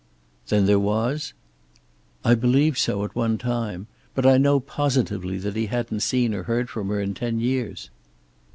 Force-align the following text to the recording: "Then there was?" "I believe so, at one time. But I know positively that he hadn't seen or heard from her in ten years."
"Then 0.49 0.65
there 0.65 0.79
was?" 0.79 1.33
"I 2.25 2.33
believe 2.33 2.75
so, 2.75 3.03
at 3.05 3.13
one 3.13 3.37
time. 3.37 3.85
But 4.15 4.25
I 4.25 4.39
know 4.39 4.59
positively 4.59 5.37
that 5.37 5.55
he 5.55 5.67
hadn't 5.67 5.99
seen 5.99 6.33
or 6.33 6.41
heard 6.41 6.71
from 6.71 6.87
her 6.87 6.99
in 6.99 7.13
ten 7.13 7.39
years." 7.39 7.91